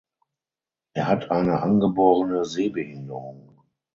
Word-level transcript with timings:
Er 0.95 1.05
hat 1.07 1.29
eine 1.29 1.61
angeborene 1.61 2.43
Sehbehinderung. 2.43 3.61